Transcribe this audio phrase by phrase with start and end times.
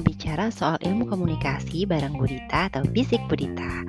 [0.00, 3.84] bicara soal ilmu komunikasi bareng Budita atau Bisik Budita.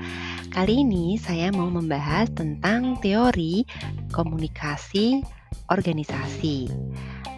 [0.49, 3.63] Kali ini saya mau membahas tentang teori
[4.09, 5.21] komunikasi
[5.69, 6.69] organisasi.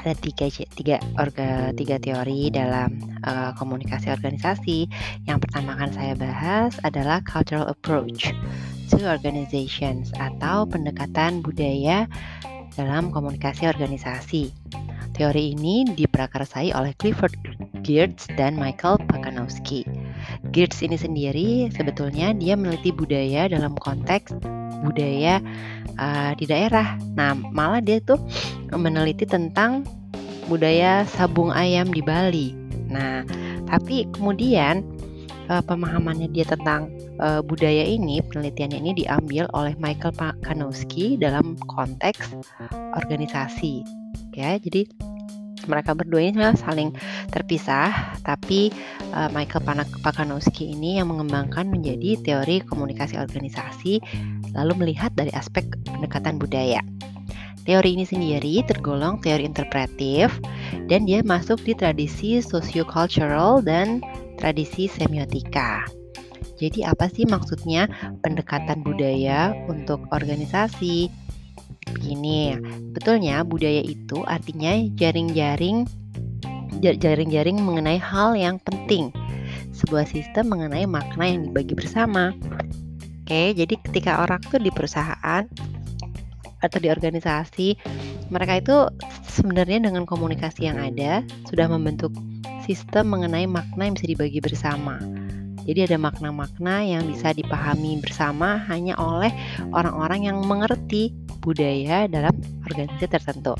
[0.02, 4.90] Ada tiga, tiga, orga, tiga teori dalam uh, komunikasi organisasi.
[5.30, 8.34] Yang pertama akan saya bahas adalah cultural approach
[8.90, 12.10] to organizations atau pendekatan budaya
[12.76, 14.50] dalam komunikasi organisasi.
[15.12, 17.36] Teori ini diprakarsai oleh Clifford
[17.84, 19.84] Geertz dan Michael Pakanowski.
[20.54, 24.34] Geertz ini sendiri sebetulnya dia meneliti budaya dalam konteks
[24.82, 25.40] budaya
[26.02, 26.98] uh, di daerah.
[27.14, 28.18] Nah, malah dia tuh
[28.74, 29.86] meneliti tentang
[30.50, 32.54] budaya sabung ayam di Bali.
[32.90, 33.24] Nah,
[33.70, 34.84] tapi kemudian
[35.48, 36.92] uh, pemahamannya dia tentang
[37.22, 42.36] uh, budaya ini, penelitiannya ini diambil oleh Michael Pakanowski dalam konteks
[42.98, 43.86] organisasi.
[44.32, 44.88] Ya, jadi
[45.66, 46.94] mereka berdua ini saling
[47.30, 48.72] terpisah, tapi
[49.14, 49.66] uh, Michael
[50.02, 54.00] Pakanowski ini yang mengembangkan menjadi teori komunikasi organisasi,
[54.56, 56.82] lalu melihat dari aspek pendekatan budaya.
[57.62, 60.34] Teori ini sendiri tergolong teori interpretif
[60.90, 64.02] dan dia masuk di tradisi sociocultural dan
[64.42, 65.86] tradisi semiotika.
[66.58, 67.90] Jadi apa sih maksudnya
[68.22, 71.10] pendekatan budaya untuk organisasi?
[71.92, 72.56] Begini,
[72.96, 75.86] betulnya budaya itu artinya jaring-jaring
[76.82, 79.14] jaring-jaring mengenai hal yang penting.
[79.76, 82.34] Sebuah sistem mengenai makna yang dibagi bersama.
[83.24, 85.44] Oke, jadi ketika orang tuh di perusahaan
[86.62, 87.80] atau di organisasi,
[88.34, 88.76] mereka itu
[89.30, 92.12] sebenarnya dengan komunikasi yang ada sudah membentuk
[92.66, 95.00] sistem mengenai makna yang bisa dibagi bersama.
[95.62, 99.30] Jadi ada makna-makna yang bisa dipahami bersama hanya oleh
[99.70, 102.34] orang-orang yang mengerti budaya dalam
[102.70, 103.58] organisasi tertentu.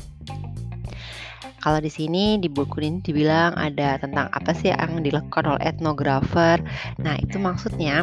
[1.62, 6.58] Kalau di sini di buku ini dibilang ada tentang apa sih yang dilakukan oleh etnografer.
[6.98, 8.02] Nah, itu maksudnya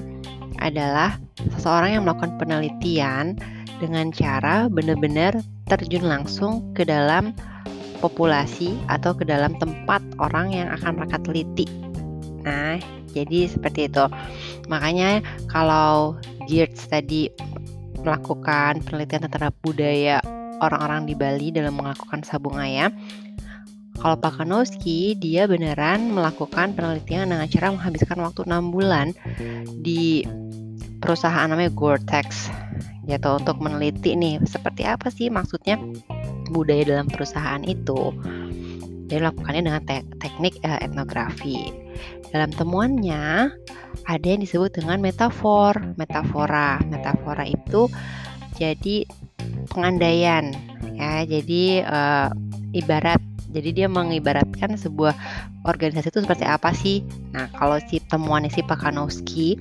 [0.64, 1.20] adalah
[1.60, 3.36] seseorang yang melakukan penelitian
[3.84, 7.36] dengan cara benar-benar terjun langsung ke dalam
[8.00, 11.68] populasi atau ke dalam tempat orang yang akan mereka teliti.
[12.48, 12.80] Nah,
[13.12, 14.08] jadi seperti itu.
[14.72, 15.20] Makanya
[15.52, 16.16] kalau
[16.48, 17.28] Geertz tadi
[18.04, 20.20] melakukan penelitian terhadap budaya
[20.60, 22.92] orang-orang di Bali dalam melakukan sabung ayam,
[24.00, 29.12] kalau Pak Kanowski, dia beneran melakukan penelitian dengan cara menghabiskan waktu 6 bulan
[29.84, 30.24] di
[31.04, 32.48] perusahaan namanya Gore-Tex
[33.10, 35.82] gitu untuk meneliti nih seperti apa sih maksudnya
[36.54, 38.16] budaya dalam perusahaan itu.
[39.12, 41.74] Dia melakukannya dengan te teknik uh, etnografi.
[42.30, 43.50] Dalam temuannya
[44.06, 46.78] ada yang disebut dengan metafor, metafora.
[46.90, 47.90] Metafora itu
[48.58, 49.06] jadi
[49.74, 50.54] pengandaian
[50.98, 51.26] ya.
[51.26, 52.30] Jadi uh,
[52.74, 55.18] ibarat jadi dia mengibaratkan sebuah
[55.66, 57.02] organisasi itu seperti apa sih?
[57.34, 59.58] Nah, kalau si temuannya si Pakanowski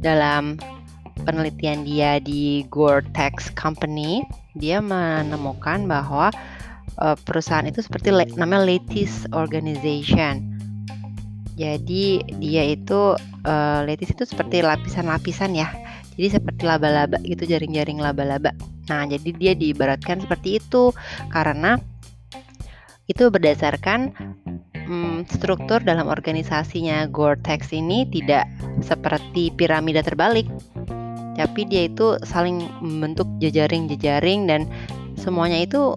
[0.00, 0.56] dalam
[1.28, 4.24] penelitian dia di Gore-Tex Company,
[4.56, 6.32] dia menemukan bahwa
[7.04, 8.08] uh, perusahaan itu seperti
[8.40, 10.47] namanya lattice organization.
[11.58, 15.68] Jadi dia itu uh, lattice itu seperti lapisan-lapisan ya.
[16.14, 18.54] Jadi seperti laba-laba gitu jaring-jaring laba-laba.
[18.86, 20.94] Nah, jadi dia diibaratkan seperti itu
[21.34, 21.82] karena
[23.10, 24.14] itu berdasarkan
[24.74, 28.46] hmm, struktur dalam organisasinya Gore-Tex ini tidak
[28.84, 30.46] seperti piramida terbalik
[31.38, 34.66] tapi dia itu saling membentuk jejaring-jejaring dan
[35.14, 35.94] semuanya itu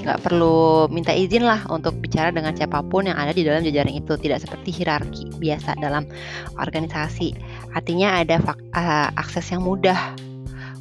[0.00, 4.00] nggak perlu minta izin lah untuk bicara dengan siapa pun yang ada di dalam jejaring
[4.00, 6.08] itu tidak seperti hierarki biasa dalam
[6.56, 7.36] organisasi
[7.76, 8.40] artinya ada
[8.74, 10.16] uh, akses yang mudah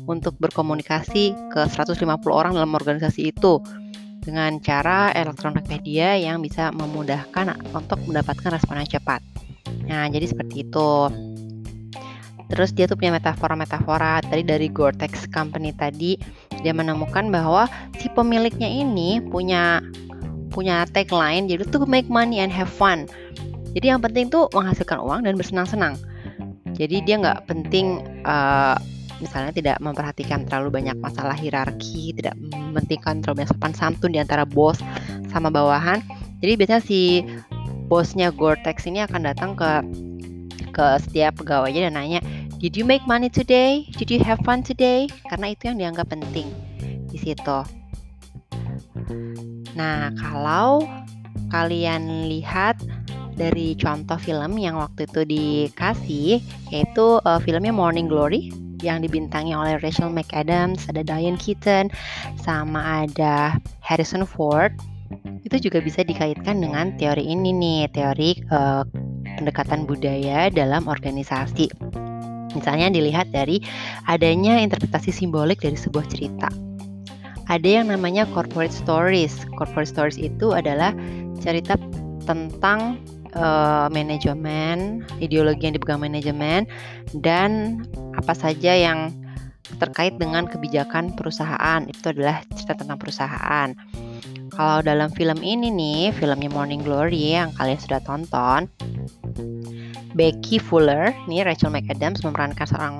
[0.09, 2.01] untuk berkomunikasi ke 150
[2.33, 3.61] orang dalam organisasi itu
[4.25, 9.21] dengan cara elektronik media yang bisa memudahkan untuk mendapatkan respon yang cepat.
[9.85, 10.89] Nah, jadi seperti itu.
[12.49, 16.17] Terus dia tuh punya metafora-metafora tadi dari Gore-Tex Company tadi
[16.59, 17.69] dia menemukan bahwa
[18.01, 19.79] si pemiliknya ini punya
[20.49, 23.05] punya tagline jadi tuh make money and have fun.
[23.77, 25.93] Jadi yang penting tuh menghasilkan uang dan bersenang-senang.
[26.73, 28.75] Jadi dia nggak penting uh,
[29.21, 34.47] misalnya tidak memperhatikan terlalu banyak masalah hierarki, tidak mementingkan terlalu banyak sopan santun di antara
[34.47, 34.81] bos
[35.29, 36.01] sama bawahan.
[36.41, 37.21] Jadi biasanya si
[37.91, 39.69] bosnya Gore-Tex ini akan datang ke
[40.69, 42.19] ke setiap pegawainya dan nanya,
[42.59, 43.87] "Did you make money today?
[43.95, 46.51] Did you have fun today?" Karena itu yang dianggap penting
[47.09, 47.59] di situ.
[49.73, 50.83] Nah, kalau
[51.49, 52.77] kalian lihat
[53.39, 58.51] dari contoh film yang waktu itu dikasih yaitu uh, filmnya Morning Glory
[58.83, 61.91] yang dibintangi oleh Rachel McAdams, ada Diane Keaton,
[62.39, 64.71] sama ada Harrison Ford.
[65.41, 68.85] itu juga bisa dikaitkan dengan teori ini nih, teori uh,
[69.41, 71.65] pendekatan budaya dalam organisasi.
[72.57, 73.61] Misalnya dilihat dari
[74.09, 76.49] adanya interpretasi simbolik dari sebuah cerita.
[77.49, 79.41] Ada yang namanya corporate stories.
[79.57, 80.93] Corporate stories itu adalah
[81.41, 81.77] cerita
[82.29, 83.01] tentang
[83.33, 86.69] uh, manajemen, ideologi yang dipegang manajemen,
[87.17, 87.81] dan
[88.13, 89.09] apa saja yang
[89.81, 91.85] terkait dengan kebijakan perusahaan.
[91.89, 93.73] Itu adalah cerita tentang perusahaan.
[94.53, 98.67] Kalau dalam film ini nih, filmnya Morning Glory yang kalian sudah tonton,
[100.17, 102.95] Becky Fuller, nih Rachel McAdams memerankan seorang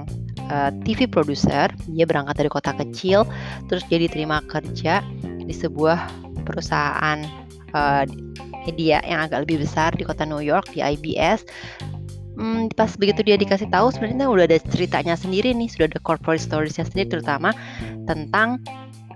[0.50, 1.70] uh, eh, TV producer.
[1.90, 3.26] Dia berangkat dari kota kecil,
[3.70, 5.98] terus dia diterima kerja di sebuah
[6.46, 7.26] perusahaan
[7.74, 8.06] uh,
[8.70, 11.46] media yang agak lebih besar di kota New York di IBS.
[12.40, 16.40] Hmm, pas begitu dia dikasih tahu sebenarnya udah ada ceritanya sendiri nih, sudah ada corporate
[16.40, 17.52] storiesnya sendiri terutama
[18.08, 18.64] tentang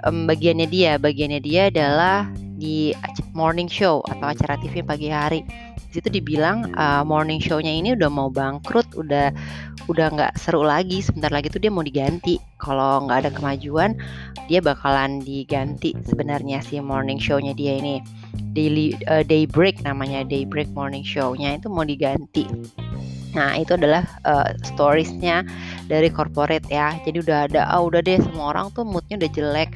[0.04, 1.00] um, bagiannya dia.
[1.00, 2.28] Bagiannya dia adalah
[2.58, 2.94] di
[3.34, 5.42] morning show atau acara TV pagi hari.
[5.94, 9.30] Di situ dibilang uh, morning show-nya ini udah mau bangkrut, udah
[9.86, 11.02] udah nggak seru lagi.
[11.06, 12.42] Sebentar lagi tuh dia mau diganti.
[12.58, 13.94] Kalau nggak ada kemajuan,
[14.50, 18.02] dia bakalan diganti sebenarnya si morning show-nya dia ini.
[18.54, 22.46] Daily uh, Daybreak namanya Daybreak morning show-nya itu mau diganti.
[23.34, 25.42] Nah, itu adalah uh, storiesnya
[25.90, 26.94] dari corporate ya.
[27.02, 29.70] Jadi udah ada, ah udah deh semua orang tuh moodnya udah jelek.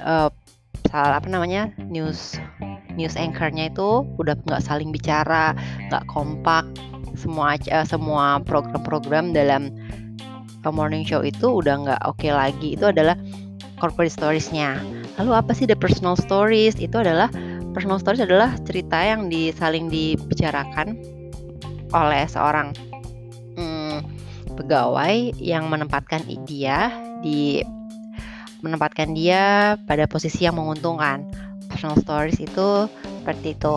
[0.00, 0.32] Uh,
[0.88, 2.40] salah apa namanya news
[2.98, 5.54] news anchornya itu udah nggak saling bicara,
[5.88, 6.66] nggak kompak.
[7.14, 9.70] Semua uh, semua program-program dalam
[10.66, 12.74] uh, morning show itu udah nggak oke okay lagi.
[12.74, 13.14] Itu adalah
[13.78, 14.82] corporate storiesnya.
[15.22, 16.74] Lalu apa sih the personal stories?
[16.82, 17.30] Itu adalah
[17.70, 20.98] personal stories adalah cerita yang disaling dibicarakan
[21.94, 22.74] oleh seorang
[23.54, 24.02] hmm,
[24.58, 26.90] pegawai yang menempatkan dia
[27.22, 27.62] di
[28.62, 31.26] menempatkan dia pada posisi yang menguntungkan.
[31.68, 32.88] Personal stories itu
[33.22, 33.74] seperti itu.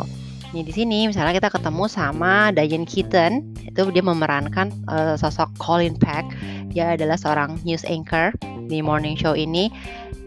[0.51, 5.95] Ini di sini misalnya kita ketemu sama Diane Keaton, itu dia memerankan uh, sosok Colin
[5.95, 6.27] Peck.
[6.71, 8.35] Dia adalah seorang news anchor
[8.67, 9.71] di morning show ini.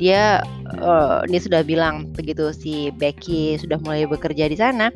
[0.01, 0.41] Dia
[0.81, 4.89] uh, dia sudah bilang begitu si Becky sudah mulai bekerja di sana,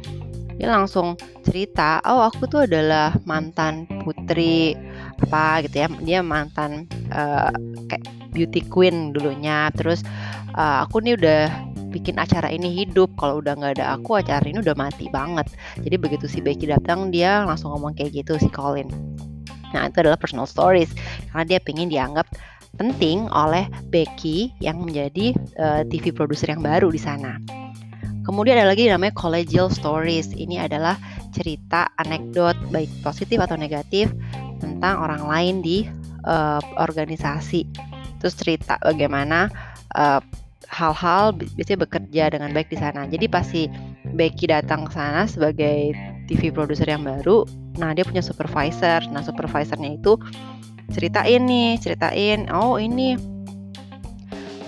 [0.59, 1.15] dia langsung
[1.47, 4.75] cerita oh aku tuh adalah mantan putri
[5.23, 7.55] apa gitu ya dia mantan uh,
[7.87, 10.05] kayak beauty queen dulunya terus
[10.55, 11.49] uh, aku nih udah
[11.89, 15.49] bikin acara ini hidup kalau udah nggak ada aku acara ini udah mati banget
[15.81, 18.89] jadi begitu si Becky datang dia langsung ngomong kayak gitu si Colin
[19.73, 20.93] nah itu adalah personal stories
[21.33, 22.29] karena dia pengen dianggap
[22.79, 27.41] penting oleh Becky yang menjadi uh, TV produser yang baru di sana.
[28.23, 30.37] Kemudian ada lagi namanya collegial stories.
[30.37, 31.01] Ini adalah
[31.33, 34.13] cerita anekdot baik positif atau negatif
[34.61, 35.89] tentang orang lain di
[36.29, 37.88] uh, organisasi.
[38.19, 39.50] Terus cerita bagaimana
[39.94, 40.20] eh,
[40.69, 43.09] hal-hal biasanya bekerja dengan baik di sana.
[43.09, 43.62] Jadi pasti
[44.09, 45.97] Becky datang ke sana sebagai
[46.29, 47.49] TV produser yang baru.
[47.81, 49.05] Nah, dia punya supervisor.
[49.09, 50.20] Nah, supervisornya itu
[50.93, 53.17] ceritain nih, ceritain, oh ini,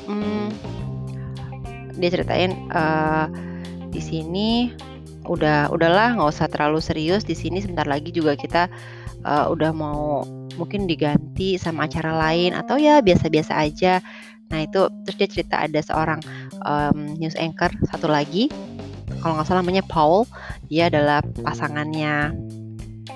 [0.08, 0.48] hmm,
[2.00, 2.52] dia ceritain.
[2.72, 3.28] Uh,
[3.90, 4.70] di sini
[5.26, 8.70] udah udahlah nggak usah terlalu serius di sini sebentar lagi juga kita
[9.26, 10.24] uh, udah mau
[10.60, 14.04] mungkin diganti sama acara lain atau ya biasa-biasa aja.
[14.52, 16.20] Nah itu terus dia cerita ada seorang
[16.68, 18.52] um, news anchor satu lagi.
[19.24, 20.28] Kalau nggak salah namanya Paul.
[20.68, 22.36] Dia adalah pasangannya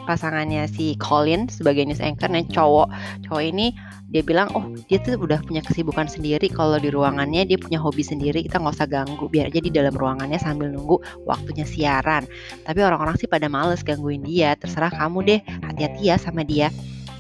[0.05, 2.31] pasangannya si Colin sebagai news anchor.
[2.33, 2.89] Nah cowok
[3.29, 3.77] cowok ini
[4.15, 6.47] dia bilang oh dia tuh udah punya kesibukan sendiri.
[6.47, 8.47] Kalau di ruangannya dia punya hobi sendiri.
[8.47, 9.27] Kita nggak usah ganggu.
[9.27, 12.31] Biar aja di dalam ruangannya sambil nunggu waktunya siaran.
[12.63, 14.55] Tapi orang-orang sih pada males gangguin dia.
[14.55, 15.41] Terserah kamu deh.
[15.67, 16.71] Hati-hati ya sama dia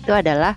[0.04, 0.52] itu adalah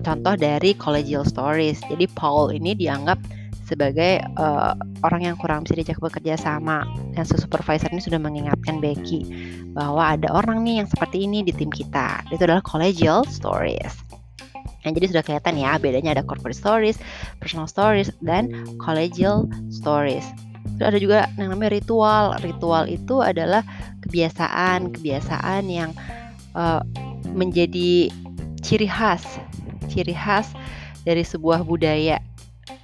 [0.00, 3.20] contoh dari collegial stories jadi Paul ini dianggap
[3.66, 6.86] sebagai uh, orang yang kurang bisa diajak bekerja sama
[7.18, 9.26] dan supervisor ini sudah mengingatkan Becky
[9.74, 14.06] bahwa ada orang nih yang seperti ini di tim kita itu adalah collegial stories
[14.86, 16.94] Nah, jadi sudah kelihatan ya bedanya ada corporate stories,
[17.42, 20.22] personal stories, dan collegial stories.
[20.78, 22.38] Terus ada juga yang namanya ritual.
[22.38, 23.66] Ritual itu adalah
[24.06, 25.90] kebiasaan-kebiasaan yang
[26.54, 26.86] uh,
[27.34, 28.14] menjadi
[28.66, 29.22] ciri khas,
[29.86, 30.50] ciri khas
[31.06, 32.18] dari sebuah budaya.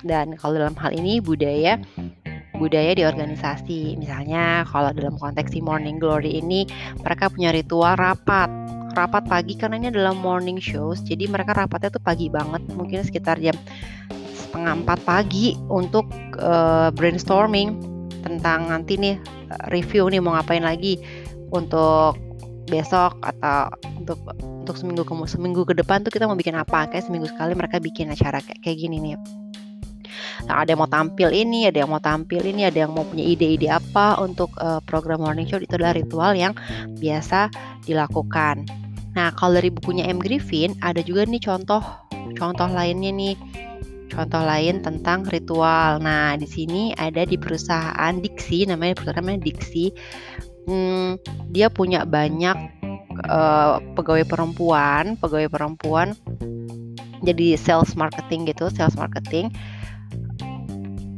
[0.06, 1.82] Dan kalau dalam hal ini budaya
[2.54, 3.98] budaya di organisasi.
[3.98, 6.62] Misalnya kalau dalam konteks si Morning Glory ini
[7.02, 8.46] mereka punya ritual rapat
[8.92, 13.40] rapat pagi karena ini adalah morning shows jadi mereka rapatnya tuh pagi banget mungkin sekitar
[13.40, 13.56] jam
[14.36, 16.04] setengah empat pagi untuk
[16.36, 17.80] uh, brainstorming
[18.20, 21.00] tentang nanti nih eh, review nih mau ngapain lagi
[21.50, 22.20] untuk
[22.70, 27.04] besok atau untuk untuk seminggu ke seminggu ke depan tuh kita mau bikin apa kayak
[27.06, 29.16] seminggu sekali mereka bikin acara kayak, kayak gini nih
[30.50, 33.70] ada yang mau tampil ini, ada yang mau tampil ini, ada yang mau punya ide-ide
[33.70, 36.52] apa untuk uh, program morning show itu adalah ritual yang
[36.98, 37.46] biasa
[37.86, 38.66] dilakukan.
[39.12, 41.82] Nah, kalau dari bukunya M Griffin ada juga nih contoh
[42.34, 43.36] contoh lainnya nih.
[44.12, 45.96] Contoh lain tentang ritual.
[45.96, 49.88] Nah, di sini ada di perusahaan Dixie, namanya perusahaan namanya Dixie.
[50.62, 51.18] Hmm,
[51.50, 52.56] dia punya banyak
[53.26, 56.14] uh, pegawai perempuan, pegawai perempuan
[57.22, 59.50] jadi sales marketing gitu, sales marketing.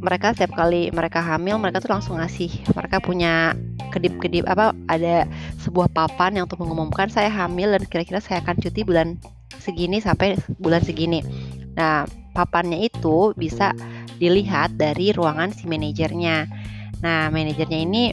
[0.05, 3.57] Mereka setiap kali mereka hamil mereka tuh langsung ngasih mereka punya
[3.89, 5.25] kedip-kedip apa ada
[5.65, 9.17] sebuah papan yang untuk mengumumkan saya hamil dan kira-kira saya akan cuti bulan
[9.57, 11.25] segini sampai bulan segini.
[11.73, 12.05] Nah
[12.37, 13.73] papannya itu bisa
[14.21, 16.53] dilihat dari ruangan si manajernya.
[17.01, 18.13] Nah manajernya ini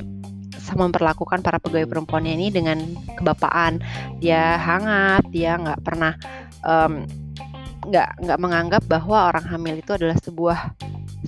[0.74, 2.78] memperlakukan para pegawai perempuannya ini dengan
[3.18, 3.82] kebapaan.
[4.22, 6.14] Dia hangat dia nggak pernah
[6.66, 7.06] um,
[7.90, 10.60] nggak menganggap bahwa orang hamil itu adalah sebuah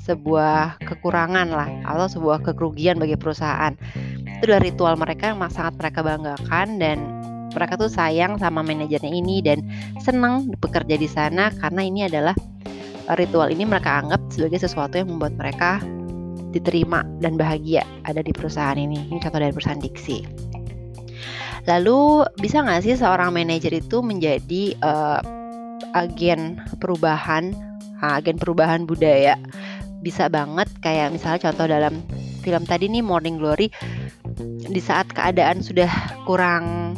[0.04, 3.74] sebuah kekurangan lah atau sebuah kerugian bagi perusahaan.
[4.40, 6.98] Itu adalah ritual mereka yang sangat mereka banggakan dan
[7.54, 9.62] mereka tuh sayang sama manajernya ini dan
[10.02, 12.34] senang bekerja di sana karena ini adalah
[13.16, 15.80] ritual ini mereka anggap sebagai sesuatu yang membuat mereka
[16.54, 19.10] diterima dan bahagia ada di perusahaan ini.
[19.10, 20.24] Ini contoh dari perusahaan Dixie.
[21.66, 25.20] Lalu bisa nggak sih seorang manajer itu menjadi uh,
[25.96, 27.56] agen perubahan,
[28.04, 29.40] ah, agen perubahan budaya.
[30.04, 32.04] Bisa banget kayak misalnya contoh dalam
[32.44, 33.72] film tadi nih Morning Glory
[34.68, 35.88] di saat keadaan sudah
[36.28, 36.96] kurang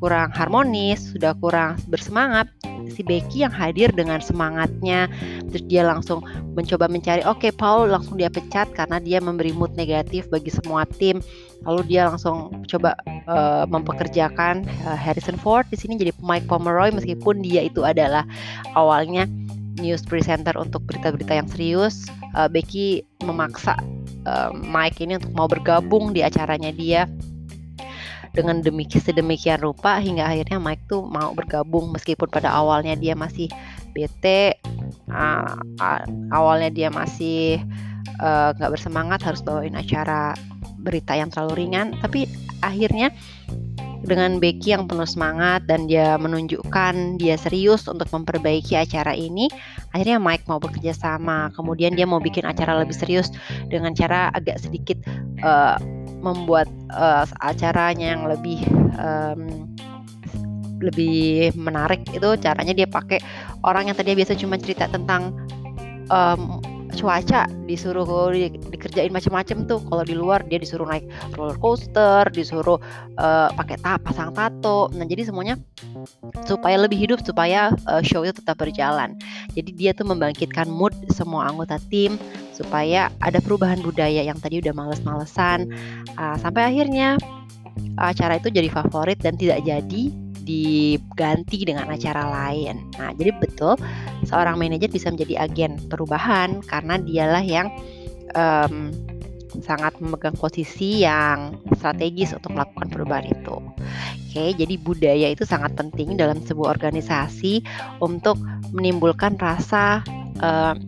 [0.00, 2.48] kurang harmonis, sudah kurang bersemangat,
[2.90, 5.06] si Becky yang hadir dengan semangatnya,
[5.48, 6.20] terus dia langsung
[6.58, 10.84] mencoba mencari, oke okay, Paul langsung dia pecat karena dia memberi mood negatif bagi semua
[10.98, 11.22] tim,
[11.64, 12.98] lalu dia langsung coba
[13.30, 18.26] uh, mempekerjakan uh, Harrison Ford di sini jadi Mike Pomeroy meskipun dia itu adalah
[18.74, 19.30] awalnya
[19.78, 22.04] news presenter untuk berita-berita yang serius,
[22.34, 23.78] uh, Becky memaksa
[24.26, 27.06] uh, Mike ini untuk mau bergabung di acaranya dia
[28.30, 33.50] dengan demikian sedemikian rupa hingga akhirnya Mike tuh mau bergabung meskipun pada awalnya dia masih
[33.90, 34.54] bete
[35.10, 37.58] uh, uh, awalnya dia masih
[38.20, 40.36] nggak uh, bersemangat harus bawain acara
[40.80, 41.96] berita yang terlalu ringan.
[42.00, 42.28] Tapi
[42.64, 43.12] akhirnya
[44.00, 49.52] dengan Becky yang penuh semangat dan dia menunjukkan dia serius untuk memperbaiki acara ini
[49.92, 51.52] akhirnya Mike mau bekerja sama.
[51.52, 53.28] Kemudian dia mau bikin acara lebih serius
[53.68, 54.96] dengan cara agak sedikit
[55.44, 55.76] uh,
[56.20, 58.60] membuat uh, acaranya yang lebih
[59.00, 59.68] um,
[60.80, 63.20] lebih menarik itu caranya dia pakai
[63.68, 65.36] orang yang tadi biasa cuma cerita tentang
[66.08, 66.60] um,
[66.90, 69.80] cuaca disuruh di, dikerjain macam-macam tuh.
[69.86, 71.06] Kalau di luar dia disuruh naik
[71.38, 72.80] roller coaster disuruh
[73.16, 74.90] uh, pakai ta pasang tato.
[74.96, 75.54] Nah jadi semuanya
[76.44, 79.14] supaya lebih hidup supaya uh, show itu tetap berjalan.
[79.54, 82.18] Jadi dia tuh membangkitkan mood semua anggota tim
[82.60, 85.72] supaya ada perubahan budaya yang tadi udah males-malesan
[86.20, 87.16] uh, sampai akhirnya
[87.96, 90.02] acara itu jadi favorit dan tidak jadi
[90.44, 92.80] diganti dengan acara lain.
[92.98, 93.76] Nah, jadi betul
[94.26, 97.68] seorang manajer bisa menjadi agen perubahan karena dialah yang
[98.34, 98.90] um,
[99.58, 103.56] sangat memegang posisi yang strategis untuk melakukan perubahan itu.
[104.30, 107.66] Oke, jadi budaya itu sangat penting dalam sebuah organisasi
[107.98, 108.38] untuk
[108.70, 110.06] menimbulkan rasa
[110.38, 110.78] uh,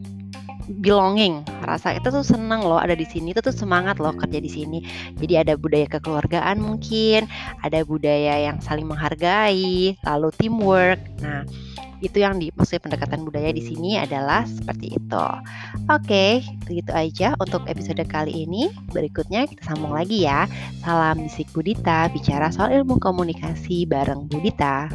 [0.69, 4.51] belonging rasa itu tuh seneng loh ada di sini itu tuh semangat loh kerja di
[4.51, 4.79] sini
[5.19, 7.27] jadi ada budaya kekeluargaan mungkin
[7.63, 11.43] ada budaya yang saling menghargai lalu teamwork nah
[12.03, 15.27] itu yang dimaksud pendekatan budaya di sini adalah seperti itu.
[15.87, 18.75] Oke, begitu aja untuk episode kali ini.
[18.91, 20.51] Berikutnya kita sambung lagi ya.
[20.83, 24.91] Salam bisik Budita, bicara soal ilmu komunikasi bareng Budita.